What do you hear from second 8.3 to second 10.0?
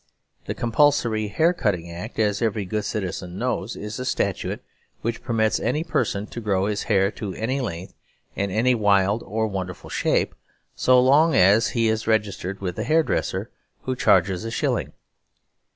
in any wild or wonderful